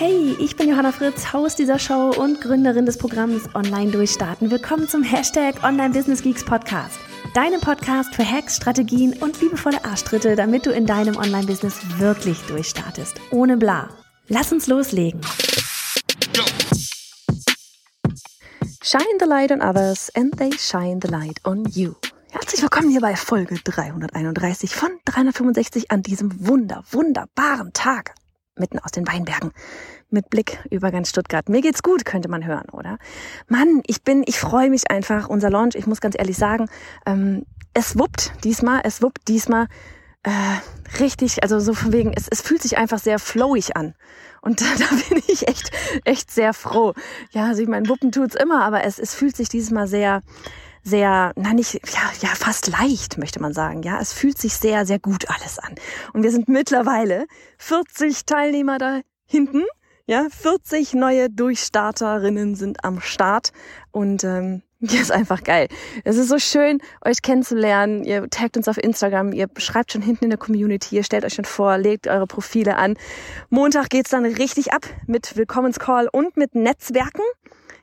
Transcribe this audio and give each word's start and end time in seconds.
Hey, 0.00 0.36
ich 0.38 0.54
bin 0.54 0.68
Johanna 0.68 0.92
Fritz, 0.92 1.32
Haus 1.32 1.56
dieser 1.56 1.80
Show 1.80 2.12
und 2.16 2.40
Gründerin 2.40 2.86
des 2.86 2.98
Programms 2.98 3.52
Online 3.56 3.90
Durchstarten. 3.90 4.48
Willkommen 4.48 4.86
zum 4.86 5.02
Hashtag 5.02 5.64
Online 5.64 5.90
Business 5.92 6.22
Geeks 6.22 6.44
Podcast. 6.44 7.00
Deinem 7.34 7.60
Podcast 7.60 8.14
für 8.14 8.24
Hacks, 8.24 8.54
Strategien 8.54 9.14
und 9.14 9.40
liebevolle 9.40 9.84
Arschtritte, 9.84 10.36
damit 10.36 10.66
du 10.66 10.70
in 10.70 10.86
deinem 10.86 11.16
Online-Business 11.16 11.98
wirklich 11.98 12.38
durchstartest. 12.42 13.20
Ohne 13.32 13.56
bla. 13.56 13.88
Lass 14.28 14.52
uns 14.52 14.68
loslegen. 14.68 15.20
Shine 18.80 19.18
the 19.18 19.26
light 19.26 19.50
on 19.50 19.60
others 19.60 20.12
and 20.14 20.32
they 20.38 20.52
shine 20.52 21.00
the 21.02 21.08
light 21.08 21.44
on 21.44 21.64
you. 21.70 21.94
Herzlich 22.30 22.62
willkommen 22.62 22.90
hier 22.90 23.00
bei 23.00 23.16
Folge 23.16 23.56
331 23.64 24.76
von 24.76 24.90
365 25.06 25.90
an 25.90 26.02
diesem 26.02 26.46
wunder, 26.46 26.84
wunderbaren 26.92 27.72
Tag 27.72 28.14
mitten 28.58 28.78
aus 28.78 28.90
den 28.90 29.06
Weinbergen 29.06 29.52
mit 30.10 30.30
Blick 30.30 30.58
über 30.70 30.90
ganz 30.90 31.10
Stuttgart. 31.10 31.48
Mir 31.48 31.60
geht's 31.60 31.82
gut, 31.82 32.04
könnte 32.04 32.28
man 32.28 32.46
hören, 32.46 32.68
oder? 32.72 32.98
Mann, 33.48 33.82
ich 33.86 34.02
bin, 34.02 34.22
ich 34.26 34.38
freue 34.38 34.70
mich 34.70 34.90
einfach. 34.90 35.28
Unser 35.28 35.50
Launch, 35.50 35.74
ich 35.74 35.86
muss 35.86 36.00
ganz 36.00 36.16
ehrlich 36.18 36.36
sagen, 36.36 36.68
ähm, 37.06 37.44
es 37.74 37.98
wuppt 37.98 38.32
diesmal, 38.44 38.80
es 38.84 39.02
wuppt 39.02 39.28
diesmal 39.28 39.66
äh, 40.22 41.00
richtig, 41.00 41.42
also 41.42 41.60
so 41.60 41.74
von 41.74 41.92
wegen, 41.92 42.12
es, 42.12 42.26
es 42.28 42.40
fühlt 42.40 42.62
sich 42.62 42.78
einfach 42.78 42.98
sehr 42.98 43.18
flowig 43.18 43.76
an. 43.76 43.94
Und 44.40 44.60
da, 44.60 44.66
da 44.78 44.86
bin 45.08 45.22
ich 45.26 45.46
echt, 45.48 45.70
echt 46.04 46.30
sehr 46.30 46.54
froh. 46.54 46.94
Ja, 47.30 47.46
also 47.46 47.62
ich 47.62 47.68
meine, 47.68 47.88
Wuppen 47.88 48.12
tut's 48.12 48.34
immer, 48.34 48.64
aber 48.64 48.84
es, 48.84 48.98
es 48.98 49.14
fühlt 49.14 49.36
sich 49.36 49.48
dieses 49.48 49.70
Mal 49.70 49.86
sehr, 49.86 50.22
sehr, 50.88 51.32
na 51.36 51.52
nicht, 51.52 51.74
ja, 51.74 52.10
ja, 52.20 52.28
fast 52.34 52.68
leicht, 52.68 53.18
möchte 53.18 53.40
man 53.40 53.52
sagen. 53.52 53.82
Ja, 53.82 54.00
es 54.00 54.12
fühlt 54.12 54.38
sich 54.38 54.54
sehr, 54.54 54.86
sehr 54.86 54.98
gut 54.98 55.28
alles 55.28 55.58
an. 55.58 55.74
Und 56.12 56.22
wir 56.22 56.30
sind 56.30 56.48
mittlerweile 56.48 57.26
40 57.58 58.24
Teilnehmer 58.24 58.78
da 58.78 59.00
hinten. 59.26 59.64
Ja, 60.06 60.26
40 60.30 60.94
neue 60.94 61.28
Durchstarterinnen 61.28 62.54
sind 62.54 62.82
am 62.82 63.00
Start 63.00 63.52
und 63.90 64.24
ähm, 64.24 64.62
ja, 64.80 65.00
ist 65.00 65.12
einfach 65.12 65.42
geil. 65.44 65.68
Es 66.04 66.16
ist 66.16 66.28
so 66.28 66.38
schön, 66.38 66.80
euch 67.04 67.20
kennenzulernen. 67.20 68.04
Ihr 68.04 68.30
taggt 68.30 68.56
uns 68.56 68.68
auf 68.68 68.78
Instagram, 68.78 69.32
ihr 69.32 69.48
schreibt 69.58 69.92
schon 69.92 70.02
hinten 70.02 70.24
in 70.24 70.30
der 70.30 70.38
Community, 70.38 70.96
ihr 70.96 71.04
stellt 71.04 71.24
euch 71.24 71.34
schon 71.34 71.44
vor, 71.44 71.76
legt 71.78 72.06
eure 72.06 72.26
Profile 72.26 72.76
an. 72.76 72.96
Montag 73.50 73.90
geht's 73.90 74.10
dann 74.10 74.24
richtig 74.24 74.72
ab 74.72 74.86
mit 75.06 75.36
Willkommenscall 75.36 76.08
und 76.10 76.36
mit 76.36 76.54
Netzwerken 76.54 77.22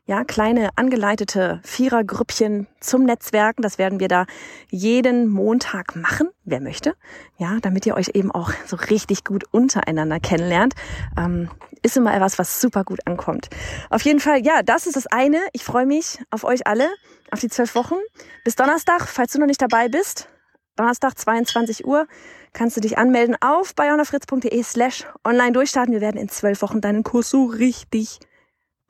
ja, 0.07 0.23
kleine 0.23 0.69
angeleitete 0.75 1.59
Vierergrüppchen 1.63 2.67
zum 2.79 3.05
Netzwerken. 3.05 3.63
Das 3.63 3.79
werden 3.79 3.99
wir 3.99 4.07
da 4.07 4.25
jeden 4.69 5.27
Montag 5.27 5.95
machen, 5.95 6.29
wer 6.43 6.61
möchte. 6.61 6.95
Ja, 7.37 7.57
damit 7.61 7.87
ihr 7.87 7.95
euch 7.95 8.11
eben 8.13 8.31
auch 8.31 8.51
so 8.67 8.75
richtig 8.75 9.23
gut 9.23 9.45
untereinander 9.51 10.19
kennenlernt. 10.19 10.75
Ähm, 11.17 11.49
ist 11.81 11.97
immer 11.97 12.13
etwas, 12.13 12.37
was 12.37 12.61
super 12.61 12.83
gut 12.83 12.99
ankommt. 13.05 13.49
Auf 13.89 14.03
jeden 14.03 14.19
Fall, 14.19 14.45
ja, 14.45 14.61
das 14.61 14.85
ist 14.85 14.95
das 14.95 15.07
eine. 15.07 15.39
Ich 15.53 15.63
freue 15.63 15.87
mich 15.87 16.19
auf 16.29 16.43
euch 16.43 16.67
alle, 16.67 16.87
auf 17.31 17.39
die 17.39 17.49
zwölf 17.49 17.73
Wochen. 17.73 17.95
Bis 18.43 18.55
Donnerstag, 18.55 19.07
falls 19.07 19.31
du 19.33 19.39
noch 19.39 19.47
nicht 19.47 19.61
dabei 19.61 19.89
bist. 19.89 20.29
Donnerstag, 20.75 21.17
22 21.17 21.85
Uhr, 21.85 22.05
kannst 22.53 22.77
du 22.77 22.81
dich 22.81 22.99
anmelden 22.99 23.37
auf 23.41 23.73
bayonafritz.de 23.73 24.61
slash 24.61 25.05
online 25.23 25.53
durchstarten. 25.53 25.93
Wir 25.93 26.01
werden 26.01 26.17
in 26.17 26.29
zwölf 26.29 26.61
Wochen 26.61 26.79
deinen 26.79 27.01
Kurs 27.01 27.29
so 27.29 27.45
richtig 27.45 28.19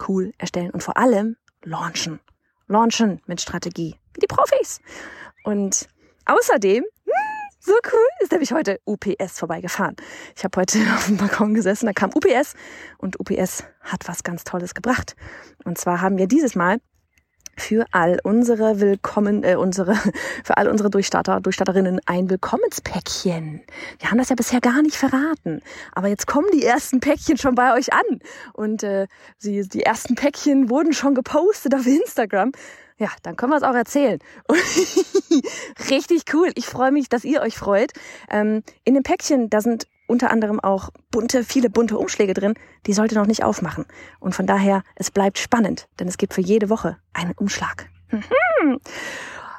cool 0.07 0.33
erstellen 0.37 0.71
und 0.71 0.83
vor 0.83 0.97
allem 0.97 1.37
launchen. 1.63 2.19
Launchen 2.67 3.21
mit 3.25 3.41
Strategie. 3.41 3.95
Wie 4.13 4.19
die 4.19 4.27
Profis. 4.27 4.79
Und 5.43 5.87
außerdem, 6.25 6.83
hm, 6.83 7.13
so 7.59 7.73
cool, 7.91 8.07
ist 8.19 8.31
nämlich 8.31 8.51
heute 8.51 8.79
UPS 8.85 9.39
vorbeigefahren. 9.39 9.95
Ich 10.35 10.43
habe 10.43 10.59
heute 10.59 10.79
auf 10.95 11.05
dem 11.05 11.17
Balkon 11.17 11.53
gesessen, 11.53 11.85
da 11.85 11.93
kam 11.93 12.11
UPS 12.13 12.53
und 12.97 13.19
UPS 13.19 13.63
hat 13.81 14.07
was 14.07 14.23
ganz 14.23 14.43
Tolles 14.43 14.73
gebracht. 14.73 15.15
Und 15.63 15.77
zwar 15.77 16.01
haben 16.01 16.17
wir 16.17 16.27
dieses 16.27 16.55
Mal 16.55 16.79
für 17.57 17.85
all 17.91 18.19
unsere 18.23 18.79
Willkommen, 18.79 19.43
äh, 19.43 19.55
unsere, 19.55 19.95
für 20.43 20.57
all 20.57 20.67
unsere 20.67 20.89
Durchstarter, 20.89 21.39
Durchstarterinnen 21.41 21.99
ein 22.05 22.29
Willkommenspäckchen. 22.29 23.61
Wir 23.99 24.11
haben 24.11 24.17
das 24.17 24.29
ja 24.29 24.35
bisher 24.35 24.61
gar 24.61 24.81
nicht 24.81 24.95
verraten, 24.95 25.61
aber 25.93 26.07
jetzt 26.07 26.27
kommen 26.27 26.47
die 26.53 26.63
ersten 26.63 26.99
Päckchen 26.99 27.37
schon 27.37 27.55
bei 27.55 27.73
euch 27.73 27.93
an 27.93 28.19
und 28.53 28.83
äh, 28.83 29.07
die, 29.43 29.67
die 29.67 29.83
ersten 29.83 30.15
Päckchen 30.15 30.69
wurden 30.69 30.93
schon 30.93 31.15
gepostet 31.15 31.73
auf 31.75 31.85
Instagram. 31.85 32.51
Ja, 32.97 33.09
dann 33.23 33.35
können 33.35 33.51
wir 33.51 33.57
es 33.57 33.63
auch 33.63 33.75
erzählen. 33.75 34.19
Richtig 35.89 36.23
cool. 36.33 36.51
Ich 36.55 36.65
freue 36.65 36.91
mich, 36.91 37.09
dass 37.09 37.25
ihr 37.25 37.41
euch 37.41 37.57
freut. 37.57 37.91
Ähm, 38.29 38.63
in 38.85 38.93
dem 38.93 39.03
Päckchen, 39.03 39.49
da 39.49 39.59
sind 39.59 39.87
unter 40.07 40.31
anderem 40.31 40.59
auch 40.59 40.89
bunte, 41.11 41.43
viele 41.43 41.69
bunte 41.69 41.97
Umschläge 41.97 42.33
drin, 42.33 42.53
die 42.85 42.93
sollte 42.93 43.15
noch 43.15 43.25
nicht 43.25 43.43
aufmachen. 43.43 43.85
Und 44.19 44.35
von 44.35 44.45
daher, 44.45 44.83
es 44.95 45.11
bleibt 45.11 45.37
spannend, 45.37 45.87
denn 45.99 46.07
es 46.07 46.17
gibt 46.17 46.33
für 46.33 46.41
jede 46.41 46.69
Woche 46.69 46.97
einen 47.13 47.33
Umschlag. 47.33 47.89
Mhm. 48.11 48.79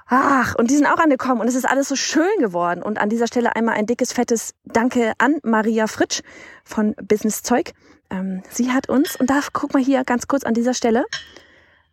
Ach, 0.09 0.55
und 0.55 0.71
die 0.71 0.77
sind 0.77 0.87
auch 0.87 0.99
angekommen 0.99 1.41
und 1.41 1.49
es 1.49 1.57
ist 1.57 1.69
alles 1.69 1.89
so 1.89 1.97
schön 1.97 2.39
geworden. 2.39 2.83
Und 2.83 2.99
an 2.99 3.09
dieser 3.09 3.27
Stelle 3.27 3.57
einmal 3.57 3.75
ein 3.75 3.87
dickes, 3.87 4.13
fettes 4.13 4.55
Danke 4.65 5.13
an 5.19 5.39
Maria 5.43 5.89
Fritsch 5.89 6.23
von 6.65 6.95
Business 7.03 7.43
Zeug. 7.43 7.73
Ähm, 8.11 8.43
sie 8.49 8.71
hat 8.71 8.89
uns, 8.89 9.17
und 9.17 9.31
da 9.31 9.41
guck 9.53 9.75
mal 9.75 9.83
hier 9.83 10.05
ganz 10.05 10.29
kurz 10.29 10.45
an 10.45 10.55
dieser 10.55 10.75
Stelle, 10.75 11.05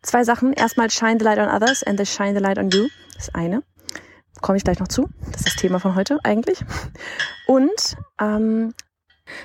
zwei 0.04 0.24
Sachen. 0.24 0.54
Erstmal 0.54 0.92
Shine 0.92 1.18
the 1.18 1.26
Light 1.26 1.40
on 1.40 1.50
Others 1.50 1.82
and 1.84 1.98
the 1.98 2.06
Shine 2.06 2.36
the 2.36 2.40
Light 2.40 2.60
on 2.60 2.70
You. 2.70 2.88
Das 3.16 3.34
eine 3.34 3.64
komme 4.44 4.58
ich 4.58 4.64
gleich 4.64 4.80
noch 4.80 4.88
zu. 4.88 5.10
Das 5.32 5.38
ist 5.38 5.48
das 5.48 5.56
Thema 5.56 5.80
von 5.80 5.96
heute 5.96 6.20
eigentlich. 6.24 6.64
Und 7.48 7.98
ähm, 8.22 8.74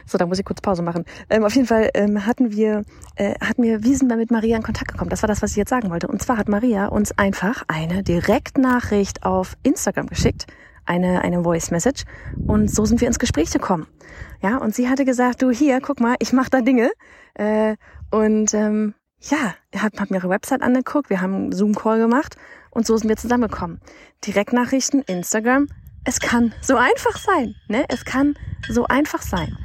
so, 0.04 0.18
da 0.18 0.26
muss 0.26 0.38
ich 0.38 0.44
kurz 0.44 0.60
Pause 0.60 0.82
machen. 0.82 1.04
Ähm, 1.30 1.44
auf 1.44 1.54
jeden 1.54 1.66
Fall 1.66 1.90
ähm, 1.94 2.26
hatten 2.26 2.52
wir, 2.52 2.82
äh, 3.16 3.34
hatten 3.40 3.62
wir, 3.62 3.84
wie 3.84 3.94
sind 3.94 4.08
wir 4.08 4.16
mit 4.16 4.30
Maria 4.30 4.56
in 4.56 4.62
Kontakt 4.62 4.92
gekommen? 4.92 5.08
Das 5.08 5.22
war 5.22 5.28
das, 5.28 5.40
was 5.40 5.52
ich 5.52 5.56
jetzt 5.56 5.70
sagen 5.70 5.90
wollte. 5.90 6.08
Und 6.08 6.20
zwar 6.20 6.36
hat 6.36 6.48
Maria 6.48 6.86
uns 6.86 7.16
einfach 7.16 7.62
eine 7.68 8.02
Direktnachricht 8.02 9.22
auf 9.22 9.56
Instagram 9.62 10.08
geschickt, 10.08 10.46
eine, 10.84 11.22
eine 11.22 11.42
Voice 11.42 11.70
Message. 11.70 12.04
Und 12.46 12.68
so 12.70 12.84
sind 12.84 13.00
wir 13.00 13.08
ins 13.08 13.18
Gespräch 13.18 13.50
gekommen. 13.50 13.86
Ja, 14.42 14.58
und 14.58 14.74
sie 14.74 14.88
hatte 14.88 15.04
gesagt, 15.04 15.42
du 15.42 15.50
hier, 15.50 15.80
guck 15.80 16.00
mal, 16.00 16.16
ich 16.18 16.32
mache 16.32 16.50
da 16.50 16.60
Dinge. 16.60 16.90
Äh, 17.34 17.76
und 18.10 18.52
ähm, 18.54 18.94
ja, 19.20 19.54
hab, 19.74 19.98
hab 19.98 20.10
mir 20.10 20.18
ihre 20.18 20.28
Website 20.28 20.62
angeguckt, 20.62 21.10
wir 21.10 21.20
haben 21.20 21.34
einen 21.34 21.52
Zoom-Call 21.52 21.98
gemacht 21.98 22.36
und 22.70 22.86
so 22.86 22.96
sind 22.96 23.08
wir 23.08 23.16
zusammengekommen. 23.16 23.80
Direktnachrichten, 24.26 25.02
Instagram. 25.02 25.68
Es 26.04 26.20
kann 26.20 26.54
so 26.62 26.76
einfach 26.76 27.18
sein, 27.18 27.54
ne? 27.68 27.84
Es 27.88 28.04
kann 28.04 28.34
so 28.68 28.86
einfach 28.86 29.22
sein. 29.22 29.56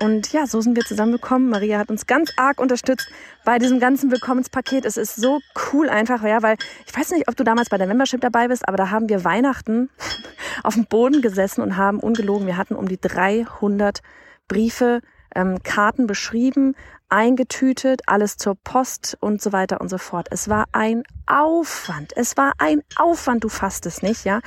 Und 0.00 0.32
ja, 0.32 0.46
so 0.46 0.60
sind 0.60 0.76
wir 0.76 0.84
zusammengekommen. 0.84 1.48
Maria 1.48 1.78
hat 1.78 1.90
uns 1.90 2.06
ganz 2.06 2.32
arg 2.36 2.60
unterstützt 2.60 3.08
bei 3.44 3.58
diesem 3.58 3.80
ganzen 3.80 4.12
Willkommenspaket. 4.12 4.84
Es 4.84 4.96
ist 4.96 5.16
so 5.16 5.40
cool 5.72 5.88
einfach, 5.88 6.22
ja, 6.22 6.40
weil 6.42 6.56
ich 6.86 6.96
weiß 6.96 7.10
nicht, 7.10 7.28
ob 7.28 7.36
du 7.36 7.42
damals 7.42 7.68
bei 7.68 7.78
der 7.78 7.88
Membership 7.88 8.20
dabei 8.20 8.46
bist, 8.46 8.68
aber 8.68 8.76
da 8.76 8.90
haben 8.90 9.08
wir 9.08 9.24
Weihnachten 9.24 9.90
auf 10.62 10.74
dem 10.74 10.86
Boden 10.86 11.20
gesessen 11.20 11.62
und 11.62 11.76
haben 11.76 11.98
ungelogen, 11.98 12.46
wir 12.46 12.56
hatten 12.56 12.76
um 12.76 12.86
die 12.86 13.00
300 13.00 14.02
Briefe, 14.46 15.00
ähm, 15.34 15.62
Karten 15.62 16.06
beschrieben, 16.06 16.74
eingetütet, 17.08 18.02
alles 18.06 18.36
zur 18.36 18.54
Post 18.54 19.16
und 19.20 19.40
so 19.40 19.52
weiter 19.52 19.80
und 19.80 19.88
so 19.88 19.98
fort. 19.98 20.28
Es 20.30 20.48
war 20.48 20.66
ein 20.72 21.04
Aufwand. 21.26 22.12
Es 22.16 22.36
war 22.36 22.52
ein 22.58 22.82
Aufwand, 22.96 23.44
du 23.44 23.48
fasst 23.48 23.86
es 23.86 24.02
nicht, 24.02 24.24
ja. 24.24 24.40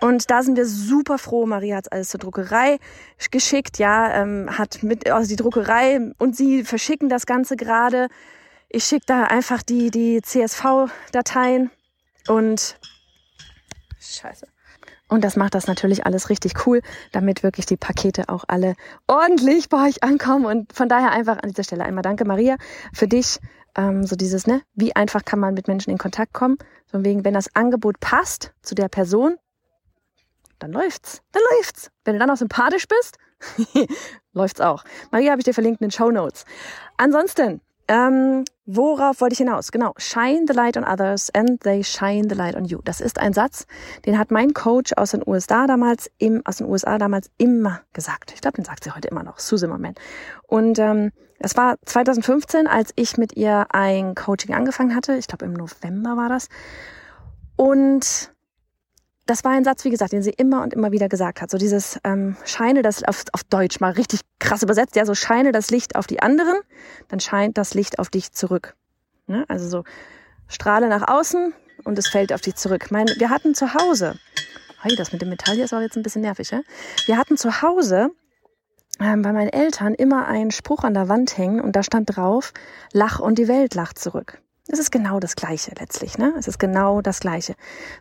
Und 0.00 0.30
da 0.30 0.42
sind 0.42 0.56
wir 0.56 0.66
super 0.66 1.18
froh. 1.18 1.46
Maria 1.46 1.76
hat 1.76 1.92
alles 1.92 2.08
zur 2.08 2.20
Druckerei 2.20 2.78
geschickt, 3.30 3.78
ja, 3.78 4.22
ähm, 4.22 4.58
hat 4.58 4.82
mit 4.82 5.08
also 5.08 5.28
die 5.28 5.36
Druckerei 5.36 6.12
und 6.18 6.36
sie 6.36 6.64
verschicken 6.64 7.08
das 7.08 7.26
Ganze 7.26 7.56
gerade. 7.56 8.08
Ich 8.68 8.84
schicke 8.84 9.06
da 9.06 9.24
einfach 9.24 9.62
die 9.62 9.90
die 9.90 10.22
CSV-Dateien 10.22 11.70
und 12.28 12.78
Scheiße. 14.00 14.46
Und 15.12 15.22
das 15.22 15.36
macht 15.36 15.54
das 15.54 15.66
natürlich 15.66 16.06
alles 16.06 16.30
richtig 16.30 16.66
cool, 16.66 16.80
damit 17.12 17.42
wirklich 17.42 17.66
die 17.66 17.76
Pakete 17.76 18.30
auch 18.30 18.44
alle 18.48 18.74
ordentlich 19.06 19.68
bei 19.68 19.86
euch 19.86 20.02
ankommen. 20.02 20.46
Und 20.46 20.72
von 20.72 20.88
daher 20.88 21.10
einfach 21.10 21.36
an 21.36 21.50
dieser 21.50 21.64
Stelle 21.64 21.84
einmal 21.84 22.00
danke, 22.00 22.24
Maria, 22.24 22.56
für 22.94 23.06
dich. 23.06 23.38
Ähm, 23.74 24.04
so 24.04 24.16
dieses, 24.16 24.46
ne, 24.46 24.62
wie 24.74 24.96
einfach 24.96 25.24
kann 25.24 25.38
man 25.38 25.52
mit 25.52 25.68
Menschen 25.68 25.90
in 25.90 25.98
Kontakt 25.98 26.32
kommen? 26.32 26.56
Von 26.86 27.04
wegen, 27.04 27.26
wenn 27.26 27.34
das 27.34 27.54
Angebot 27.54 28.00
passt 28.00 28.54
zu 28.62 28.74
der 28.74 28.88
Person, 28.88 29.36
dann 30.58 30.72
läuft's. 30.72 31.20
Dann 31.32 31.42
läuft's. 31.56 31.90
Wenn 32.04 32.14
du 32.14 32.18
dann 32.18 32.30
auch 32.30 32.36
sympathisch 32.36 32.86
bist, 32.88 33.18
läuft's 34.32 34.62
auch. 34.62 34.82
Maria 35.10 35.32
habe 35.32 35.40
ich 35.40 35.44
dir 35.44 35.54
verlinkt 35.54 35.82
in 35.82 35.88
den 35.88 35.92
Show 35.92 36.10
Notes. 36.10 36.46
Ansonsten, 36.96 37.60
Ähm, 37.92 38.46
worauf 38.64 39.20
wollte 39.20 39.34
ich 39.34 39.38
hinaus? 39.38 39.70
Genau. 39.70 39.92
Shine 39.98 40.46
the 40.48 40.54
light 40.54 40.78
on 40.78 40.84
others 40.84 41.28
and 41.34 41.60
they 41.60 41.84
shine 41.84 42.26
the 42.26 42.34
light 42.34 42.56
on 42.56 42.64
you. 42.64 42.80
Das 42.82 43.02
ist 43.02 43.18
ein 43.18 43.34
Satz, 43.34 43.66
den 44.06 44.18
hat 44.18 44.30
mein 44.30 44.54
Coach 44.54 44.92
aus 44.96 45.10
den 45.10 45.22
USA 45.26 45.66
damals 45.66 46.10
im, 46.16 46.40
aus 46.46 46.56
den 46.56 46.68
USA 46.68 46.96
damals 46.96 47.30
immer 47.36 47.82
gesagt. 47.92 48.32
Ich 48.34 48.40
glaube, 48.40 48.54
den 48.54 48.64
sagt 48.64 48.84
sie 48.84 48.92
heute 48.92 49.08
immer 49.08 49.22
noch. 49.22 49.38
Susan 49.38 49.68
Moment. 49.68 49.98
Und 50.46 50.78
ähm, 50.78 51.12
es 51.38 51.54
war 51.54 51.76
2015, 51.84 52.66
als 52.66 52.92
ich 52.96 53.18
mit 53.18 53.36
ihr 53.36 53.66
ein 53.74 54.14
Coaching 54.14 54.54
angefangen 54.54 54.96
hatte. 54.96 55.14
Ich 55.16 55.26
glaube, 55.26 55.44
im 55.44 55.52
November 55.52 56.16
war 56.16 56.30
das. 56.30 56.48
Und 57.56 58.31
das 59.26 59.44
war 59.44 59.52
ein 59.52 59.64
Satz, 59.64 59.84
wie 59.84 59.90
gesagt, 59.90 60.12
den 60.12 60.22
sie 60.22 60.30
immer 60.30 60.62
und 60.62 60.74
immer 60.74 60.90
wieder 60.90 61.08
gesagt 61.08 61.40
hat. 61.42 61.50
So 61.50 61.58
dieses 61.58 61.98
ähm, 62.04 62.36
scheine 62.44 62.82
das 62.82 63.04
auf, 63.04 63.24
auf 63.32 63.44
Deutsch 63.44 63.80
mal 63.80 63.92
richtig 63.92 64.20
krass 64.38 64.62
übersetzt. 64.62 64.96
Ja, 64.96 65.06
so 65.06 65.14
scheine 65.14 65.52
das 65.52 65.70
Licht 65.70 65.96
auf 65.96 66.06
die 66.06 66.20
anderen, 66.20 66.56
dann 67.08 67.20
scheint 67.20 67.56
das 67.56 67.74
Licht 67.74 67.98
auf 67.98 68.10
dich 68.10 68.32
zurück. 68.32 68.74
Ne? 69.26 69.44
Also 69.48 69.68
so 69.68 69.84
strahle 70.48 70.88
nach 70.88 71.08
außen 71.08 71.54
und 71.84 71.98
es 71.98 72.08
fällt 72.08 72.32
auf 72.32 72.40
dich 72.40 72.56
zurück. 72.56 72.90
Mein, 72.90 73.06
wir 73.16 73.30
hatten 73.30 73.54
zu 73.54 73.74
Hause, 73.74 74.18
hey, 74.82 74.96
das 74.96 75.12
mit 75.12 75.22
dem 75.22 75.28
Metall 75.28 75.54
hier 75.54 75.64
ist 75.64 75.72
auch 75.72 75.80
jetzt 75.80 75.96
ein 75.96 76.02
bisschen 76.02 76.22
nervig, 76.22 76.50
ja? 76.50 76.60
Wir 77.06 77.16
hatten 77.16 77.36
zu 77.36 77.62
Hause 77.62 78.10
ähm, 79.00 79.22
bei 79.22 79.32
meinen 79.32 79.48
Eltern 79.48 79.94
immer 79.94 80.26
einen 80.26 80.50
Spruch 80.50 80.82
an 80.84 80.94
der 80.94 81.08
Wand 81.08 81.38
hängen 81.38 81.60
und 81.60 81.76
da 81.76 81.82
stand 81.82 82.16
drauf, 82.16 82.52
lach 82.92 83.20
und 83.20 83.38
die 83.38 83.48
Welt 83.48 83.74
lacht 83.74 83.98
zurück. 83.98 84.42
Es 84.68 84.78
ist 84.78 84.90
genau 84.90 85.20
das 85.20 85.36
Gleiche 85.36 85.72
letztlich, 85.78 86.18
ne? 86.18 86.34
Es 86.38 86.48
ist 86.48 86.58
genau 86.58 87.00
das 87.00 87.20
Gleiche. 87.20 87.54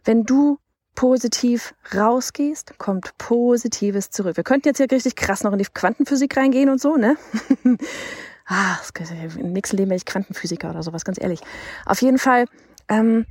Wenn 0.03 0.25
du 0.25 0.57
positiv 0.95 1.73
rausgehst, 1.95 2.77
kommt 2.77 3.17
Positives 3.17 4.11
zurück. 4.11 4.37
Wir 4.37 4.43
könnten 4.43 4.67
jetzt 4.67 4.77
hier 4.77 4.91
richtig 4.91 5.15
krass 5.15 5.43
noch 5.43 5.53
in 5.53 5.59
die 5.59 5.65
Quantenphysik 5.65 6.35
reingehen 6.37 6.69
und 6.69 6.81
so, 6.81 6.97
ne? 6.97 7.17
ah, 8.47 8.77
im 9.37 9.53
nächsten 9.53 9.77
Leben 9.77 9.89
werde 9.89 9.97
ich 9.97 10.05
Quantenphysiker 10.05 10.69
oder 10.69 10.83
sowas, 10.83 11.05
ganz 11.05 11.19
ehrlich. 11.19 11.41
Auf 11.85 12.01
jeden 12.01 12.17
Fall, 12.17 12.45
ähm, 12.89 13.25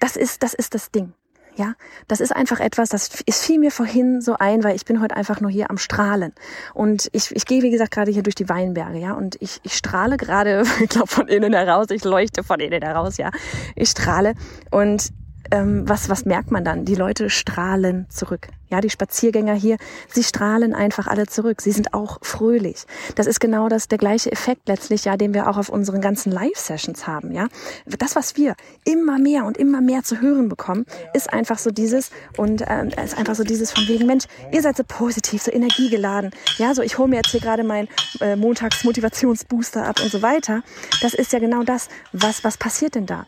das 0.00 0.16
ist, 0.16 0.42
das 0.42 0.54
ist 0.54 0.74
das 0.74 0.90
Ding. 0.90 1.14
Ja, 1.56 1.74
das 2.08 2.20
ist 2.20 2.34
einfach 2.34 2.58
etwas, 2.58 2.88
das 2.88 3.20
ist 3.26 3.44
fiel 3.44 3.60
mir 3.60 3.70
vorhin 3.70 4.20
so 4.20 4.34
ein, 4.36 4.64
weil 4.64 4.74
ich 4.74 4.84
bin 4.84 5.00
heute 5.00 5.14
einfach 5.16 5.40
nur 5.40 5.52
hier 5.52 5.70
am 5.70 5.78
Strahlen. 5.78 6.32
Und 6.74 7.08
ich, 7.12 7.30
ich 7.30 7.46
gehe, 7.46 7.62
wie 7.62 7.70
gesagt, 7.70 7.92
gerade 7.92 8.10
hier 8.10 8.24
durch 8.24 8.34
die 8.34 8.48
Weinberge, 8.48 8.98
ja, 8.98 9.12
und 9.12 9.36
ich, 9.40 9.60
ich 9.62 9.74
strahle 9.74 10.16
gerade, 10.16 10.64
ich 10.82 10.88
glaube, 10.88 11.06
von 11.06 11.28
innen 11.28 11.52
heraus, 11.52 11.86
ich 11.90 12.02
leuchte 12.02 12.42
von 12.42 12.58
innen 12.58 12.82
heraus, 12.82 13.18
ja. 13.18 13.30
Ich 13.76 13.90
strahle 13.90 14.34
und 14.72 15.12
ähm, 15.50 15.88
was, 15.88 16.08
was 16.08 16.24
merkt 16.24 16.50
man 16.50 16.64
dann? 16.64 16.84
Die 16.84 16.94
Leute 16.94 17.30
strahlen 17.30 18.06
zurück. 18.08 18.48
Ja, 18.70 18.80
die 18.80 18.90
Spaziergänger 18.90 19.54
hier, 19.54 19.76
sie 20.08 20.24
strahlen 20.24 20.74
einfach 20.74 21.06
alle 21.06 21.26
zurück. 21.26 21.60
Sie 21.60 21.70
sind 21.70 21.94
auch 21.94 22.18
fröhlich. 22.22 22.86
Das 23.14 23.26
ist 23.26 23.38
genau 23.38 23.68
das, 23.68 23.86
der 23.88 23.98
gleiche 23.98 24.32
Effekt 24.32 24.68
letztlich, 24.68 25.04
ja, 25.04 25.16
den 25.16 25.32
wir 25.32 25.48
auch 25.48 25.58
auf 25.58 25.68
unseren 25.68 26.00
ganzen 26.00 26.32
Live-Sessions 26.32 27.06
haben, 27.06 27.32
ja. 27.32 27.46
Das, 27.86 28.16
was 28.16 28.36
wir 28.36 28.54
immer 28.84 29.18
mehr 29.18 29.44
und 29.44 29.58
immer 29.58 29.80
mehr 29.80 30.02
zu 30.02 30.20
hören 30.20 30.48
bekommen, 30.48 30.86
ist 31.12 31.32
einfach 31.32 31.58
so 31.58 31.70
dieses 31.70 32.10
und 32.36 32.64
ähm, 32.66 32.88
ist 32.88 33.16
einfach 33.16 33.34
so 33.34 33.44
dieses 33.44 33.70
von 33.70 33.86
wegen, 33.86 34.06
Mensch, 34.06 34.24
ihr 34.50 34.62
seid 34.62 34.76
so 34.76 34.82
positiv, 34.86 35.42
so 35.42 35.52
energiegeladen. 35.52 36.30
Ja, 36.58 36.74
so 36.74 36.82
ich 36.82 36.98
hole 36.98 37.08
mir 37.08 37.16
jetzt 37.16 37.30
hier 37.30 37.40
gerade 37.40 37.64
meinen 37.64 37.88
äh, 38.20 38.34
Montags-Motivationsbooster 38.34 39.86
ab 39.86 40.00
und 40.02 40.10
so 40.10 40.22
weiter. 40.22 40.62
Das 41.00 41.14
ist 41.14 41.32
ja 41.32 41.38
genau 41.38 41.62
das. 41.62 41.88
Was, 42.12 42.42
was 42.44 42.56
passiert 42.56 42.94
denn 42.94 43.06
da? 43.06 43.26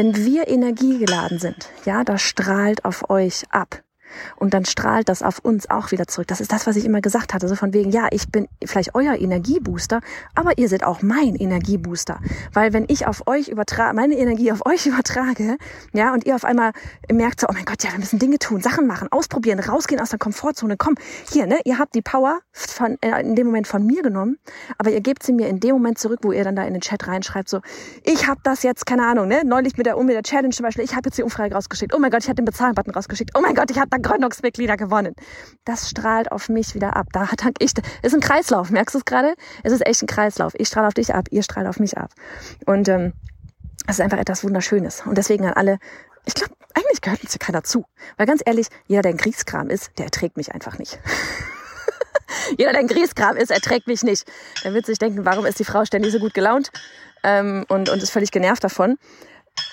Wenn 0.00 0.16
wir 0.16 0.48
energiegeladen 0.48 1.38
sind, 1.38 1.68
ja, 1.84 2.04
das 2.04 2.22
strahlt 2.22 2.86
auf 2.86 3.10
euch 3.10 3.42
ab. 3.50 3.82
Und 4.36 4.54
dann 4.54 4.64
strahlt 4.64 5.08
das 5.08 5.22
auf 5.22 5.38
uns 5.40 5.68
auch 5.70 5.90
wieder 5.90 6.06
zurück. 6.06 6.28
Das 6.28 6.40
ist 6.40 6.52
das, 6.52 6.66
was 6.66 6.76
ich 6.76 6.84
immer 6.84 7.00
gesagt 7.00 7.34
hatte. 7.34 7.48
So 7.48 7.56
von 7.56 7.72
wegen, 7.72 7.90
ja, 7.90 8.08
ich 8.10 8.30
bin 8.30 8.48
vielleicht 8.64 8.94
euer 8.94 9.14
Energiebooster, 9.14 10.00
aber 10.34 10.58
ihr 10.58 10.68
seid 10.68 10.84
auch 10.84 11.02
mein 11.02 11.34
Energiebooster. 11.34 12.20
Weil 12.52 12.72
wenn 12.72 12.84
ich 12.88 13.06
auf 13.06 13.26
euch 13.26 13.48
übertrage, 13.48 13.94
meine 13.94 14.16
Energie 14.16 14.52
auf 14.52 14.64
euch 14.66 14.86
übertrage, 14.90 15.56
ja, 15.92 16.12
und 16.12 16.26
ihr 16.26 16.34
auf 16.34 16.44
einmal 16.44 16.72
merkt 17.10 17.40
so, 17.40 17.46
oh 17.48 17.52
mein 17.52 17.64
Gott, 17.64 17.82
ja, 17.82 17.92
wir 17.92 17.98
müssen 17.98 18.18
Dinge 18.18 18.38
tun, 18.38 18.60
Sachen 18.60 18.86
machen, 18.86 19.08
ausprobieren, 19.10 19.60
rausgehen 19.60 20.00
aus 20.00 20.10
der 20.10 20.18
Komfortzone, 20.18 20.76
komm, 20.76 20.94
hier, 21.30 21.46
ne, 21.46 21.58
ihr 21.64 21.78
habt 21.78 21.94
die 21.94 22.02
Power 22.02 22.40
von, 22.52 22.96
äh, 23.00 23.20
in 23.20 23.34
dem 23.34 23.46
Moment 23.46 23.66
von 23.66 23.84
mir 23.84 24.02
genommen, 24.02 24.38
aber 24.78 24.90
ihr 24.90 25.00
gebt 25.00 25.22
sie 25.22 25.32
mir 25.32 25.48
in 25.48 25.60
dem 25.60 25.72
Moment 25.72 25.98
zurück, 25.98 26.20
wo 26.22 26.32
ihr 26.32 26.44
dann 26.44 26.56
da 26.56 26.64
in 26.64 26.72
den 26.72 26.80
Chat 26.80 27.06
reinschreibt, 27.06 27.48
so, 27.48 27.60
ich 28.04 28.26
habe 28.26 28.40
das 28.44 28.62
jetzt, 28.62 28.86
keine 28.86 29.06
Ahnung, 29.06 29.28
ne, 29.28 29.42
neulich 29.44 29.76
mit 29.76 29.86
der, 29.86 29.96
mit 30.02 30.14
der 30.14 30.22
Challenge 30.22 30.54
zum 30.54 30.64
Beispiel, 30.64 30.84
ich 30.84 30.94
habe 30.94 31.02
jetzt 31.06 31.18
die 31.18 31.22
Umfrage 31.22 31.54
rausgeschickt, 31.54 31.94
oh 31.94 31.98
mein 31.98 32.10
Gott, 32.10 32.22
ich 32.22 32.28
habe 32.28 32.36
den 32.36 32.44
Bezahlen-Button 32.44 32.92
rausgeschickt, 32.94 33.30
oh 33.36 33.40
mein 33.40 33.54
Gott, 33.54 33.70
ich 33.70 33.78
habe 33.78 33.88
da 33.90 33.98
Gründungsmitglieder 34.02 34.76
gewonnen. 34.76 35.14
Das 35.64 35.90
strahlt 35.90 36.32
auf 36.32 36.48
mich 36.48 36.74
wieder 36.74 36.96
ab. 36.96 37.06
Da 37.12 37.28
dank 37.36 37.56
ich, 37.58 37.72
ist 38.02 38.14
ein 38.14 38.20
Kreislauf. 38.20 38.70
Merkst 38.70 38.94
du 38.94 38.98
es 38.98 39.04
gerade? 39.04 39.34
Es 39.62 39.72
ist 39.72 39.86
echt 39.86 40.02
ein 40.02 40.06
Kreislauf. 40.06 40.52
Ich 40.56 40.68
strahle 40.68 40.88
auf 40.88 40.94
dich 40.94 41.14
ab, 41.14 41.26
ihr 41.30 41.42
strahlt 41.42 41.66
auf 41.66 41.78
mich 41.78 41.96
ab. 41.98 42.10
Und 42.66 42.88
ähm, 42.88 43.12
es 43.86 43.96
ist 43.96 44.00
einfach 44.00 44.18
etwas 44.18 44.44
Wunderschönes. 44.44 45.02
Und 45.06 45.16
deswegen 45.16 45.44
an 45.46 45.54
alle, 45.54 45.78
ich 46.24 46.34
glaube, 46.34 46.54
eigentlich 46.74 47.00
gehört 47.00 47.22
uns 47.22 47.32
hier 47.32 47.38
keiner 47.38 47.64
zu. 47.64 47.84
Weil 48.16 48.26
ganz 48.26 48.42
ehrlich, 48.44 48.68
jeder, 48.86 49.02
der 49.02 49.12
ein 49.12 49.16
Kriegskram 49.16 49.68
ist, 49.70 49.90
der 49.98 50.06
erträgt 50.06 50.36
mich 50.36 50.52
einfach 50.52 50.78
nicht. 50.78 50.98
jeder, 52.58 52.72
der 52.72 52.80
ein 52.80 52.88
Kriegskram 52.88 53.36
ist, 53.36 53.50
erträgt 53.50 53.86
mich 53.86 54.02
nicht. 54.02 54.30
Der 54.64 54.74
wird 54.74 54.86
sich 54.86 54.98
denken, 54.98 55.24
warum 55.24 55.46
ist 55.46 55.58
die 55.58 55.64
Frau 55.64 55.84
ständig 55.84 56.12
so 56.12 56.18
gut 56.18 56.34
gelaunt 56.34 56.70
ähm, 57.22 57.64
und, 57.68 57.88
und 57.88 58.02
ist 58.02 58.10
völlig 58.10 58.30
genervt 58.30 58.62
davon 58.64 58.96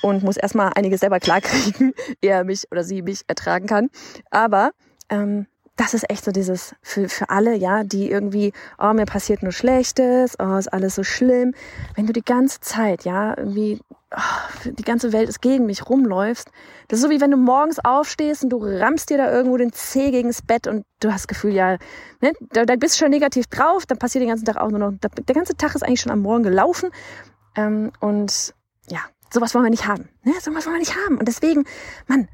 und 0.01 0.23
muss 0.23 0.37
erstmal 0.37 0.71
einiges 0.75 1.01
selber 1.01 1.19
klarkriegen, 1.19 1.93
ehe 2.21 2.31
er 2.31 2.43
mich 2.43 2.71
oder 2.71 2.83
sie 2.83 3.01
mich 3.01 3.23
ertragen 3.27 3.67
kann. 3.67 3.89
Aber 4.29 4.71
ähm, 5.09 5.47
das 5.77 5.93
ist 5.93 6.09
echt 6.09 6.25
so 6.25 6.31
dieses 6.31 6.75
für, 6.81 7.07
für 7.07 7.29
alle, 7.29 7.55
ja, 7.55 7.83
die 7.83 8.09
irgendwie, 8.09 8.51
oh, 8.79 8.93
mir 8.93 9.05
passiert 9.05 9.43
nur 9.43 9.51
Schlechtes, 9.51 10.35
oh, 10.39 10.55
ist 10.57 10.73
alles 10.73 10.95
so 10.95 11.03
schlimm. 11.03 11.53
Wenn 11.95 12.07
du 12.07 12.13
die 12.13 12.25
ganze 12.25 12.59
Zeit, 12.61 13.05
ja, 13.05 13.37
irgendwie, 13.37 13.79
oh, 14.11 14.71
die 14.71 14.83
ganze 14.83 15.13
Welt 15.13 15.29
ist 15.29 15.39
gegen 15.39 15.67
mich 15.67 15.87
rumläufst, 15.87 16.49
das 16.87 16.97
ist 16.97 17.03
so 17.03 17.11
wie 17.11 17.21
wenn 17.21 17.29
du 17.29 17.37
morgens 17.37 17.77
aufstehst 17.79 18.43
und 18.43 18.49
du 18.49 18.57
rammst 18.57 19.11
dir 19.11 19.17
da 19.17 19.31
irgendwo 19.31 19.55
den 19.57 19.71
Zeh 19.71 20.09
gegens 20.09 20.41
Bett 20.41 20.65
und 20.65 20.83
du 20.99 21.09
hast 21.09 21.21
das 21.21 21.27
Gefühl, 21.27 21.53
ja, 21.53 21.77
ne, 22.21 22.33
da, 22.51 22.65
da 22.65 22.75
bist 22.75 22.95
du 22.95 23.03
schon 23.03 23.11
negativ 23.11 23.45
drauf, 23.45 23.85
dann 23.85 23.99
passiert 23.99 24.23
den 24.23 24.29
ganzen 24.29 24.45
Tag 24.45 24.57
auch 24.57 24.71
nur 24.71 24.79
noch, 24.79 24.93
der 24.99 25.35
ganze 25.35 25.55
Tag 25.55 25.75
ist 25.75 25.83
eigentlich 25.83 26.01
schon 26.01 26.11
am 26.11 26.21
Morgen 26.21 26.43
gelaufen 26.43 26.89
ähm, 27.55 27.91
und 27.99 28.55
ja, 28.89 29.01
sowas 29.29 29.53
wollen 29.53 29.65
wir 29.65 29.71
nicht 29.71 29.87
haben. 29.87 30.09
Ne? 30.23 30.33
Sowas 30.41 30.65
wollen 30.65 30.75
wir 30.75 30.79
nicht 30.79 30.95
haben. 30.95 31.17
Und 31.17 31.27
deswegen, 31.27 31.65
Mann, 32.07 32.27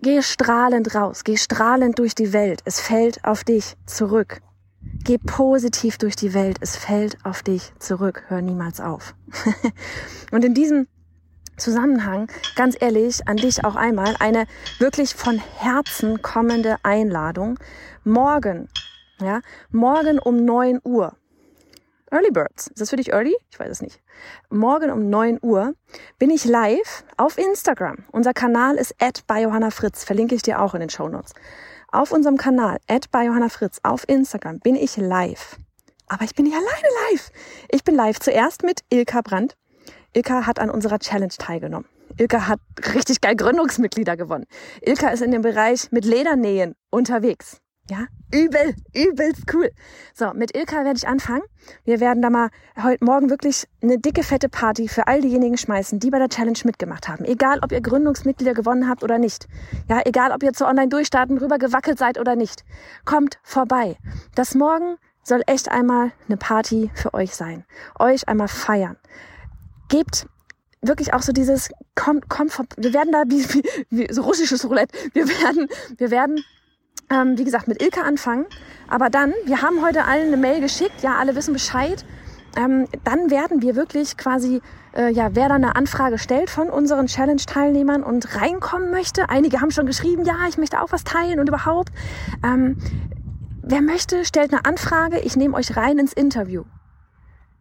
geh 0.00 0.22
strahlend 0.22 0.94
raus, 0.94 1.24
geh 1.24 1.36
strahlend 1.36 1.98
durch 1.98 2.14
die 2.14 2.32
Welt. 2.32 2.60
Es 2.64 2.80
fällt 2.80 3.24
auf 3.24 3.44
dich 3.44 3.76
zurück. 3.86 4.40
Geh 5.04 5.18
positiv 5.18 5.98
durch 5.98 6.16
die 6.16 6.34
Welt. 6.34 6.58
Es 6.60 6.76
fällt 6.76 7.24
auf 7.24 7.42
dich 7.42 7.72
zurück. 7.78 8.24
Hör 8.28 8.42
niemals 8.42 8.80
auf. 8.80 9.14
und 10.30 10.44
in 10.44 10.54
diesem 10.54 10.86
Zusammenhang, 11.56 12.28
ganz 12.56 12.76
ehrlich, 12.80 13.28
an 13.28 13.36
dich 13.36 13.64
auch 13.64 13.76
einmal 13.76 14.16
eine 14.18 14.46
wirklich 14.78 15.14
von 15.14 15.38
Herzen 15.38 16.22
kommende 16.22 16.76
Einladung. 16.82 17.58
Morgen, 18.02 18.68
ja, 19.20 19.40
morgen 19.70 20.18
um 20.18 20.44
neun 20.44 20.80
Uhr 20.82 21.14
Early 22.12 22.32
Birds. 22.32 22.66
Ist 22.66 22.80
das 22.80 22.90
für 22.90 22.96
dich 22.96 23.12
early? 23.12 23.36
Ich 23.50 23.60
weiß 23.60 23.70
es 23.70 23.82
nicht. 23.82 24.00
Morgen 24.50 24.90
um 24.90 25.08
9 25.08 25.38
Uhr 25.42 25.74
bin 26.18 26.30
ich 26.30 26.44
live 26.44 27.04
auf 27.16 27.38
Instagram. 27.38 27.98
Unser 28.10 28.34
Kanal 28.34 28.76
ist 28.76 28.96
at 29.00 29.24
bei 29.28 29.42
Johanna 29.42 29.70
Fritz. 29.70 30.02
Verlinke 30.02 30.34
ich 30.34 30.42
dir 30.42 30.60
auch 30.60 30.74
in 30.74 30.80
den 30.80 30.90
Show 30.90 31.08
Notes. 31.08 31.34
Auf 31.92 32.10
unserem 32.10 32.36
Kanal 32.36 32.78
at 32.88 33.12
bei 33.12 33.26
Johanna 33.26 33.48
Fritz 33.48 33.78
auf 33.84 34.08
Instagram 34.08 34.58
bin 34.58 34.74
ich 34.74 34.96
live. 34.96 35.56
Aber 36.08 36.24
ich 36.24 36.34
bin 36.34 36.46
nicht 36.46 36.56
alleine 36.56 36.88
live. 37.12 37.30
Ich 37.68 37.84
bin 37.84 37.94
live 37.94 38.18
zuerst 38.18 38.64
mit 38.64 38.80
Ilka 38.90 39.20
Brandt. 39.20 39.56
Ilka 40.12 40.46
hat 40.46 40.58
an 40.58 40.68
unserer 40.68 40.98
Challenge 40.98 41.34
teilgenommen. 41.38 41.86
Ilka 42.18 42.48
hat 42.48 42.58
richtig 42.92 43.20
geil 43.20 43.36
Gründungsmitglieder 43.36 44.16
gewonnen. 44.16 44.46
Ilka 44.80 45.10
ist 45.10 45.22
in 45.22 45.30
dem 45.30 45.42
Bereich 45.42 45.92
mit 45.92 46.04
Ledernähen 46.04 46.74
unterwegs. 46.90 47.60
Ja, 47.90 48.06
übel, 48.32 48.76
übelst 48.94 49.52
cool. 49.52 49.68
So, 50.14 50.32
mit 50.32 50.56
Ilka 50.56 50.84
werde 50.84 50.96
ich 50.96 51.08
anfangen. 51.08 51.42
Wir 51.84 51.98
werden 51.98 52.22
da 52.22 52.30
mal 52.30 52.50
heute 52.80 53.04
Morgen 53.04 53.30
wirklich 53.30 53.66
eine 53.82 53.98
dicke, 53.98 54.22
fette 54.22 54.48
Party 54.48 54.86
für 54.86 55.08
all 55.08 55.22
diejenigen 55.22 55.56
schmeißen, 55.56 55.98
die 55.98 56.08
bei 56.10 56.20
der 56.20 56.28
Challenge 56.28 56.60
mitgemacht 56.62 57.08
haben. 57.08 57.24
Egal, 57.24 57.58
ob 57.64 57.72
ihr 57.72 57.80
Gründungsmitglieder 57.80 58.54
gewonnen 58.54 58.88
habt 58.88 59.02
oder 59.02 59.18
nicht. 59.18 59.48
Ja, 59.88 60.02
egal, 60.04 60.30
ob 60.30 60.44
ihr 60.44 60.52
zu 60.52 60.68
Online-Durchstarten 60.68 61.36
rüber 61.38 61.58
gewackelt 61.58 61.98
seid 61.98 62.20
oder 62.20 62.36
nicht. 62.36 62.64
Kommt 63.04 63.40
vorbei. 63.42 63.96
Das 64.36 64.54
morgen 64.54 64.94
soll 65.24 65.42
echt 65.46 65.68
einmal 65.68 66.12
eine 66.28 66.36
Party 66.36 66.92
für 66.94 67.12
euch 67.12 67.34
sein. 67.34 67.64
Euch 67.98 68.28
einmal 68.28 68.46
feiern. 68.46 68.98
Gebt 69.88 70.28
wirklich 70.80 71.12
auch 71.12 71.22
so 71.22 71.32
dieses, 71.32 71.70
kommt, 71.96 72.28
kommt, 72.28 72.56
wir 72.76 72.92
werden 72.92 73.10
da 73.10 73.24
wie, 73.26 73.44
wie, 73.52 73.62
wie 73.90 74.14
so 74.14 74.22
russisches 74.22 74.64
Roulette. 74.64 74.96
Wir 75.12 75.28
werden, 75.28 75.66
wir 75.98 76.12
werden 76.12 76.44
ähm, 77.10 77.36
wie 77.36 77.44
gesagt, 77.44 77.68
mit 77.68 77.82
Ilka 77.82 78.02
anfangen. 78.02 78.46
Aber 78.88 79.10
dann, 79.10 79.32
wir 79.44 79.62
haben 79.62 79.82
heute 79.82 80.04
allen 80.04 80.28
eine 80.28 80.36
Mail 80.36 80.60
geschickt, 80.60 81.02
ja, 81.02 81.16
alle 81.16 81.34
wissen 81.34 81.52
Bescheid. 81.52 82.04
Ähm, 82.56 82.86
dann 83.04 83.30
werden 83.30 83.62
wir 83.62 83.76
wirklich 83.76 84.16
quasi, 84.16 84.60
äh, 84.96 85.12
ja, 85.12 85.30
wer 85.34 85.48
da 85.48 85.54
eine 85.54 85.76
Anfrage 85.76 86.18
stellt 86.18 86.50
von 86.50 86.68
unseren 86.68 87.06
Challenge-Teilnehmern 87.06 88.02
und 88.02 88.36
reinkommen 88.40 88.90
möchte. 88.90 89.28
Einige 89.28 89.60
haben 89.60 89.70
schon 89.70 89.86
geschrieben, 89.86 90.24
ja, 90.24 90.34
ich 90.48 90.58
möchte 90.58 90.80
auch 90.80 90.90
was 90.90 91.04
teilen 91.04 91.38
und 91.38 91.48
überhaupt. 91.48 91.92
Ähm, 92.44 92.76
wer 93.62 93.82
möchte, 93.82 94.24
stellt 94.24 94.52
eine 94.52 94.64
Anfrage. 94.64 95.20
Ich 95.20 95.36
nehme 95.36 95.56
euch 95.56 95.76
rein 95.76 95.98
ins 95.98 96.12
Interview. 96.12 96.64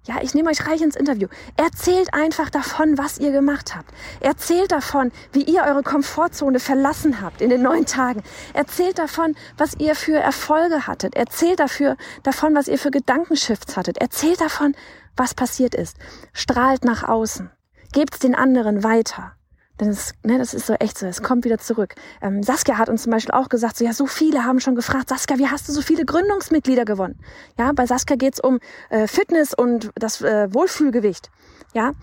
Ja, 0.03 0.21
ich 0.21 0.33
nehme 0.33 0.49
euch 0.49 0.65
reich 0.65 0.81
ins 0.81 0.95
Interview. 0.95 1.27
Erzählt 1.57 2.13
einfach 2.13 2.49
davon, 2.49 2.97
was 2.97 3.17
ihr 3.19 3.31
gemacht 3.31 3.75
habt. 3.75 3.91
Erzählt 4.21 4.71
davon, 4.71 5.11
wie 5.33 5.43
ihr 5.43 5.63
eure 5.63 5.83
Komfortzone 5.83 6.59
verlassen 6.59 7.21
habt 7.21 7.41
in 7.41 7.49
den 7.49 7.61
neun 7.61 7.85
Tagen. 7.85 8.23
Erzählt 8.53 8.97
davon, 8.97 9.35
was 9.57 9.75
ihr 9.77 9.95
für 9.95 10.17
Erfolge 10.17 10.87
hattet. 10.87 11.15
Erzählt 11.15 11.59
dafür, 11.59 11.97
davon, 12.23 12.55
was 12.55 12.67
ihr 12.67 12.79
für 12.79 12.91
Gedankenshifts 12.91 13.75
hattet. 13.75 13.97
Erzählt 13.97 14.41
davon, 14.41 14.73
was 15.17 15.33
passiert 15.33 15.75
ist. 15.75 15.97
Strahlt 16.33 16.85
nach 16.85 17.03
außen. 17.03 17.51
Gebt's 17.91 18.19
den 18.19 18.35
anderen 18.35 18.83
weiter. 18.83 19.33
Denn 19.79 19.89
es, 19.89 20.13
ne, 20.23 20.37
das 20.37 20.53
ist 20.53 20.67
so 20.67 20.73
echt 20.73 20.97
so, 20.97 21.05
es 21.05 21.23
kommt 21.23 21.45
wieder 21.45 21.57
zurück. 21.57 21.95
Ähm, 22.21 22.43
Saskia 22.43 22.77
hat 22.77 22.89
uns 22.89 23.03
zum 23.03 23.11
Beispiel 23.11 23.33
auch 23.33 23.47
gesagt, 23.47 23.77
so 23.77 23.85
ja, 23.85 23.93
so 23.93 24.07
viele 24.07 24.43
haben 24.43 24.59
schon 24.59 24.75
gefragt, 24.75 25.09
Saskia, 25.09 25.37
wie 25.37 25.47
hast 25.47 25.67
du 25.69 25.71
so 25.71 25.81
viele 25.81 26.05
Gründungsmitglieder 26.05 26.85
gewonnen? 26.85 27.17
Ja, 27.57 27.71
bei 27.71 27.85
Saskia 27.85 28.17
geht's 28.17 28.39
um 28.39 28.59
äh, 28.89 29.07
Fitness 29.07 29.53
und 29.53 29.91
das 29.95 30.21
äh, 30.21 30.53
Wohlfühlgewicht. 30.53 31.31
Ja, 31.73 31.93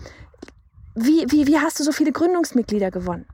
wie, 0.95 1.27
wie, 1.29 1.47
wie 1.47 1.59
hast 1.59 1.79
du 1.79 1.85
so 1.85 1.93
viele 1.93 2.13
Gründungsmitglieder 2.13 2.91
gewonnen? 2.91 3.27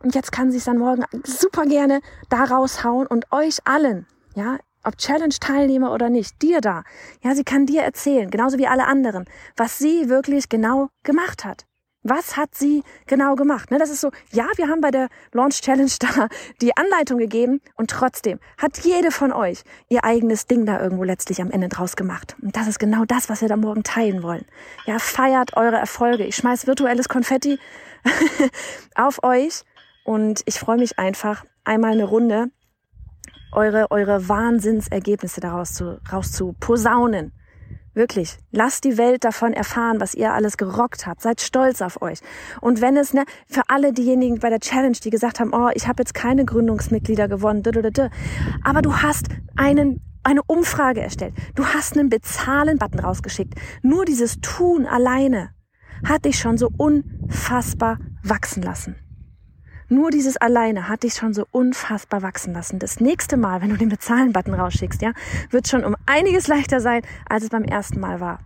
Und 0.00 0.14
jetzt 0.14 0.30
kann 0.30 0.52
sie 0.52 0.58
es 0.58 0.64
dann 0.64 0.78
morgen 0.78 1.04
super 1.24 1.66
gerne 1.66 2.00
da 2.28 2.44
raushauen 2.44 3.08
und 3.08 3.32
euch 3.32 3.58
allen, 3.64 4.06
ja, 4.36 4.58
ob 4.84 4.96
Challenge-Teilnehmer 4.96 5.92
oder 5.92 6.08
nicht, 6.08 6.40
dir 6.40 6.60
da, 6.60 6.84
ja, 7.22 7.34
sie 7.34 7.42
kann 7.42 7.66
dir 7.66 7.82
erzählen, 7.82 8.30
genauso 8.30 8.58
wie 8.58 8.68
alle 8.68 8.86
anderen, 8.86 9.24
was 9.56 9.78
sie 9.78 10.08
wirklich 10.08 10.48
genau 10.48 10.88
gemacht 11.02 11.44
hat. 11.44 11.67
Was 12.08 12.36
hat 12.36 12.54
sie 12.54 12.82
genau 13.06 13.34
gemacht? 13.34 13.70
Ne, 13.70 13.78
das 13.78 13.90
ist 13.90 14.00
so, 14.00 14.10
ja, 14.32 14.46
wir 14.56 14.68
haben 14.68 14.80
bei 14.80 14.90
der 14.90 15.08
Launch 15.32 15.60
Challenge 15.60 15.90
da 16.00 16.28
die 16.60 16.76
Anleitung 16.76 17.18
gegeben 17.18 17.60
und 17.76 17.90
trotzdem 17.90 18.38
hat 18.56 18.78
jede 18.78 19.10
von 19.10 19.32
euch 19.32 19.62
ihr 19.88 20.04
eigenes 20.04 20.46
Ding 20.46 20.66
da 20.66 20.80
irgendwo 20.80 21.04
letztlich 21.04 21.42
am 21.42 21.50
Ende 21.50 21.68
draus 21.68 21.96
gemacht. 21.96 22.36
Und 22.42 22.56
das 22.56 22.66
ist 22.66 22.78
genau 22.78 23.04
das, 23.04 23.28
was 23.28 23.40
wir 23.40 23.48
da 23.48 23.56
morgen 23.56 23.82
teilen 23.82 24.22
wollen. 24.22 24.44
Ja, 24.86 24.98
feiert 24.98 25.56
eure 25.56 25.76
Erfolge. 25.76 26.24
Ich 26.24 26.36
schmeiß 26.36 26.66
virtuelles 26.66 27.08
Konfetti 27.08 27.58
auf 28.94 29.22
euch 29.22 29.62
und 30.04 30.42
ich 30.46 30.58
freue 30.58 30.78
mich 30.78 30.98
einfach, 30.98 31.44
einmal 31.64 31.92
eine 31.92 32.04
Runde 32.04 32.50
eure, 33.52 33.90
eure 33.90 34.28
Wahnsinnsergebnisse 34.28 35.40
daraus 35.40 35.74
zu, 35.74 36.00
raus 36.12 36.32
zu 36.32 36.54
posaunen. 36.60 37.32
Wirklich, 37.98 38.38
lasst 38.52 38.84
die 38.84 38.96
Welt 38.96 39.24
davon 39.24 39.52
erfahren, 39.52 40.00
was 40.00 40.14
ihr 40.14 40.32
alles 40.32 40.56
gerockt 40.56 41.08
habt. 41.08 41.20
Seid 41.20 41.40
stolz 41.40 41.82
auf 41.82 42.00
euch. 42.00 42.20
Und 42.60 42.80
wenn 42.80 42.96
es, 42.96 43.12
ne, 43.12 43.24
für 43.48 43.62
alle 43.66 43.92
diejenigen 43.92 44.38
bei 44.38 44.50
der 44.50 44.60
Challenge, 44.60 44.96
die 45.02 45.10
gesagt 45.10 45.40
haben, 45.40 45.52
oh, 45.52 45.70
ich 45.74 45.88
habe 45.88 46.00
jetzt 46.02 46.14
keine 46.14 46.44
Gründungsmitglieder 46.44 47.26
gewonnen, 47.26 47.64
aber 48.62 48.82
du 48.82 48.98
hast 48.98 49.26
einen 49.56 50.00
eine 50.22 50.42
Umfrage 50.46 51.00
erstellt. 51.00 51.34
Du 51.56 51.64
hast 51.66 51.98
einen 51.98 52.08
Bezahlen-Button 52.08 53.00
rausgeschickt. 53.00 53.54
Nur 53.82 54.04
dieses 54.04 54.40
Tun 54.42 54.86
alleine 54.86 55.50
hat 56.04 56.24
dich 56.24 56.38
schon 56.38 56.56
so 56.56 56.70
unfassbar 56.76 57.98
wachsen 58.22 58.62
lassen. 58.62 59.07
Nur 59.90 60.10
dieses 60.10 60.36
alleine 60.36 60.88
hat 60.88 61.02
dich 61.02 61.14
schon 61.14 61.32
so 61.32 61.46
unfassbar 61.50 62.20
wachsen 62.20 62.52
lassen. 62.52 62.78
Das 62.78 63.00
nächste 63.00 63.38
Mal, 63.38 63.62
wenn 63.62 63.70
du 63.70 63.76
den 63.76 63.88
Bezahlen-Button 63.88 64.52
rausschickst, 64.52 65.00
ja, 65.00 65.12
wird 65.50 65.66
schon 65.66 65.82
um 65.82 65.96
einiges 66.04 66.46
leichter 66.46 66.80
sein, 66.80 67.02
als 67.28 67.44
es 67.44 67.50
beim 67.50 67.64
ersten 67.64 67.98
Mal 67.98 68.20
war. 68.20 68.40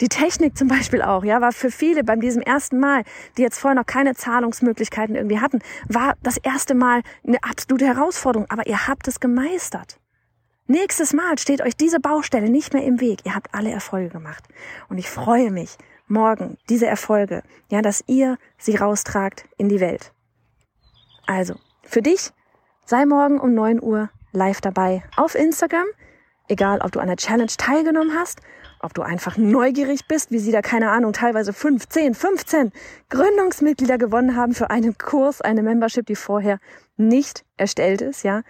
Die 0.00 0.08
Technik 0.08 0.56
zum 0.56 0.68
Beispiel 0.68 1.02
auch, 1.02 1.24
ja, 1.24 1.42
war 1.42 1.52
für 1.52 1.70
viele 1.70 2.04
beim 2.04 2.20
diesem 2.20 2.42
ersten 2.42 2.80
Mal, 2.80 3.04
die 3.36 3.42
jetzt 3.42 3.58
vorher 3.58 3.78
noch 3.78 3.86
keine 3.86 4.14
Zahlungsmöglichkeiten 4.14 5.14
irgendwie 5.14 5.40
hatten, 5.40 5.60
war 5.88 6.14
das 6.22 6.38
erste 6.38 6.74
Mal 6.74 7.02
eine 7.26 7.42
absolute 7.44 7.86
Herausforderung. 7.86 8.50
Aber 8.50 8.66
ihr 8.66 8.88
habt 8.88 9.06
es 9.08 9.20
gemeistert. 9.20 10.00
Nächstes 10.66 11.12
Mal 11.12 11.38
steht 11.38 11.60
euch 11.60 11.76
diese 11.76 12.00
Baustelle 12.00 12.48
nicht 12.48 12.72
mehr 12.72 12.82
im 12.82 13.00
Weg. 13.00 13.20
Ihr 13.24 13.34
habt 13.34 13.54
alle 13.54 13.70
Erfolge 13.70 14.08
gemacht. 14.08 14.44
Und 14.88 14.96
ich 14.96 15.10
freue 15.10 15.50
mich 15.50 15.76
morgen, 16.08 16.56
diese 16.68 16.86
Erfolge, 16.86 17.42
ja, 17.68 17.82
dass 17.82 18.02
ihr 18.06 18.38
sie 18.56 18.76
raustragt 18.76 19.44
in 19.58 19.68
die 19.68 19.80
Welt. 19.80 20.12
Also, 21.34 21.54
für 21.82 22.02
dich, 22.02 22.30
sei 22.84 23.06
morgen 23.06 23.40
um 23.40 23.54
9 23.54 23.82
Uhr 23.82 24.10
live 24.32 24.60
dabei 24.60 25.02
auf 25.16 25.34
Instagram. 25.34 25.86
Egal, 26.46 26.82
ob 26.82 26.92
du 26.92 27.00
an 27.00 27.06
der 27.06 27.16
Challenge 27.16 27.50
teilgenommen 27.56 28.14
hast, 28.14 28.42
ob 28.80 28.92
du 28.92 29.00
einfach 29.00 29.38
neugierig 29.38 30.06
bist, 30.06 30.30
wie 30.30 30.38
sie 30.38 30.52
da, 30.52 30.60
keine 30.60 30.90
Ahnung, 30.90 31.14
teilweise 31.14 31.54
5, 31.54 31.88
10, 31.88 32.14
15 32.14 32.72
Gründungsmitglieder 33.08 33.96
gewonnen 33.96 34.36
haben 34.36 34.52
für 34.52 34.68
einen 34.68 34.98
Kurs, 34.98 35.40
eine 35.40 35.62
Membership, 35.62 36.04
die 36.04 36.16
vorher 36.16 36.58
nicht 36.98 37.46
erstellt 37.56 38.02
ist, 38.02 38.24
ja. 38.24 38.42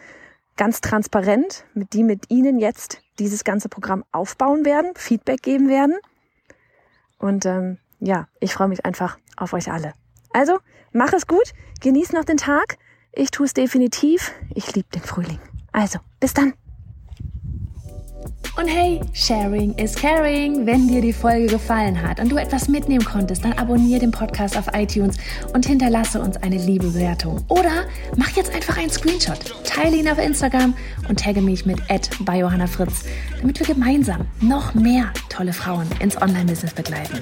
Ganz 0.56 0.80
transparent, 0.80 1.64
mit 1.74 1.92
die 1.92 2.02
mit 2.02 2.32
ihnen 2.32 2.58
jetzt 2.58 3.00
dieses 3.20 3.44
ganze 3.44 3.68
Programm 3.68 4.02
aufbauen 4.10 4.64
werden, 4.64 4.90
Feedback 4.96 5.40
geben 5.40 5.68
werden. 5.68 5.94
Und 7.18 7.46
ähm, 7.46 7.78
ja, 8.00 8.26
ich 8.40 8.52
freue 8.52 8.68
mich 8.68 8.84
einfach 8.84 9.18
auf 9.36 9.52
euch 9.52 9.70
alle. 9.70 9.94
Also, 10.32 10.58
mach 10.92 11.12
es 11.12 11.26
gut, 11.26 11.52
genieß 11.80 12.12
noch 12.12 12.24
den 12.24 12.36
Tag. 12.36 12.78
Ich 13.12 13.30
tue 13.30 13.46
es 13.46 13.54
definitiv. 13.54 14.32
Ich 14.54 14.74
liebe 14.74 14.88
den 14.94 15.02
Frühling. 15.02 15.38
Also, 15.72 15.98
bis 16.20 16.34
dann. 16.34 16.54
Und 18.54 18.68
hey, 18.68 19.00
Sharing 19.14 19.74
is 19.78 19.94
Caring. 19.94 20.66
Wenn 20.66 20.86
dir 20.86 21.00
die 21.00 21.14
Folge 21.14 21.46
gefallen 21.46 22.00
hat 22.02 22.20
und 22.20 22.30
du 22.30 22.36
etwas 22.36 22.68
mitnehmen 22.68 23.04
konntest, 23.04 23.44
dann 23.44 23.54
abonniere 23.54 24.00
den 24.00 24.10
Podcast 24.10 24.58
auf 24.58 24.66
iTunes 24.74 25.16
und 25.54 25.64
hinterlasse 25.64 26.20
uns 26.20 26.36
eine 26.36 26.58
liebe 26.58 26.88
Bewertung. 26.88 27.42
Oder 27.48 27.86
mach 28.16 28.28
jetzt 28.30 28.54
einfach 28.54 28.76
einen 28.76 28.90
Screenshot, 28.90 29.38
teile 29.64 29.96
ihn 29.96 30.08
auf 30.08 30.18
Instagram 30.18 30.74
und 31.08 31.18
tagge 31.18 31.40
mich 31.40 31.64
mit 31.64 31.80
@biohannafritz, 32.20 33.04
damit 33.40 33.58
wir 33.58 33.66
gemeinsam 33.66 34.26
noch 34.40 34.74
mehr 34.74 35.12
tolle 35.30 35.54
Frauen 35.54 35.88
ins 36.00 36.20
Online-Business 36.20 36.74
begleiten. 36.74 37.20